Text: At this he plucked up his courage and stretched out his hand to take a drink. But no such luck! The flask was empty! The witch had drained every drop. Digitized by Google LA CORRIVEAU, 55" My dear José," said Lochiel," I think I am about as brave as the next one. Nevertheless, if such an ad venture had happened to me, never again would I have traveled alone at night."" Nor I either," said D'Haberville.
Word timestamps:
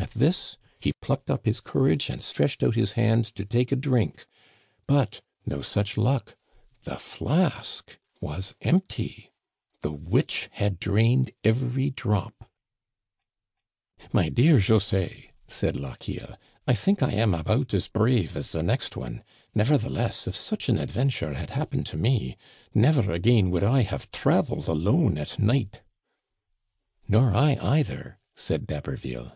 At 0.00 0.10
this 0.12 0.56
he 0.78 0.92
plucked 0.92 1.28
up 1.28 1.44
his 1.44 1.60
courage 1.60 2.08
and 2.08 2.22
stretched 2.22 2.62
out 2.62 2.76
his 2.76 2.92
hand 2.92 3.24
to 3.34 3.44
take 3.44 3.72
a 3.72 3.76
drink. 3.76 4.26
But 4.86 5.20
no 5.44 5.60
such 5.60 5.96
luck! 5.96 6.36
The 6.82 6.98
flask 7.00 7.98
was 8.20 8.54
empty! 8.60 9.32
The 9.80 9.90
witch 9.90 10.50
had 10.52 10.78
drained 10.78 11.32
every 11.42 11.90
drop. 11.90 12.48
Digitized 13.98 13.98
by 13.98 13.98
Google 13.98 13.98
LA 13.98 13.98
CORRIVEAU, 13.98 13.98
55" 13.98 14.14
My 14.14 14.28
dear 14.28 14.56
José," 15.18 15.28
said 15.48 15.76
Lochiel," 15.76 16.38
I 16.68 16.74
think 16.74 17.02
I 17.02 17.10
am 17.10 17.34
about 17.34 17.74
as 17.74 17.88
brave 17.88 18.36
as 18.36 18.52
the 18.52 18.62
next 18.62 18.96
one. 18.96 19.24
Nevertheless, 19.52 20.28
if 20.28 20.36
such 20.36 20.68
an 20.68 20.78
ad 20.78 20.92
venture 20.92 21.34
had 21.34 21.50
happened 21.50 21.86
to 21.86 21.96
me, 21.96 22.36
never 22.72 23.10
again 23.10 23.50
would 23.50 23.64
I 23.64 23.82
have 23.82 24.12
traveled 24.12 24.68
alone 24.68 25.18
at 25.18 25.40
night."" 25.40 25.82
Nor 27.08 27.34
I 27.34 27.56
either," 27.60 28.20
said 28.36 28.68
D'Haberville. 28.68 29.34